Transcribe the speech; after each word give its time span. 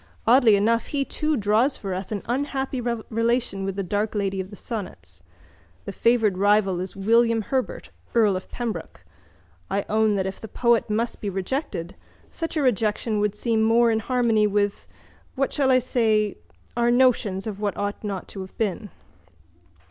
Oddly 0.25 0.55
enough 0.55 0.87
he 0.87 1.05
too 1.05 1.37
draws 1.37 1.77
for 1.77 1.93
us 1.93 2.11
an 2.11 2.23
unhappy 2.25 2.81
relation 2.81 3.63
with 3.63 3.75
the 3.75 3.83
dark 3.83 4.15
lady 4.15 4.41
of 4.41 4.49
the 4.49 4.55
sonnets. 4.55 5.21
The 5.85 5.91
favoured 5.93 6.39
rival 6.39 6.79
is 6.79 6.95
William 6.95 7.43
Herbert, 7.43 7.91
earl 8.15 8.35
of 8.35 8.49
Pembroke. 8.49 9.05
I 9.69 9.85
own 9.87 10.15
that 10.15 10.25
if 10.25 10.41
the 10.41 10.47
poet 10.47 10.89
must 10.89 11.21
be 11.21 11.29
rejected 11.29 11.95
such 12.31 12.57
a 12.57 12.63
rejection 12.63 13.19
would 13.19 13.35
seem 13.35 13.61
more 13.61 13.91
in 13.91 13.99
harmony 13.99 14.47
with—what 14.47 15.53
shall 15.53 15.69
I 15.69 15.77
say?—our 15.77 16.89
notions 16.89 17.45
of 17.45 17.59
what 17.59 17.77
ought 17.77 18.03
not 18.03 18.27
to 18.29 18.41
have 18.41 18.57
been. 18.57 18.89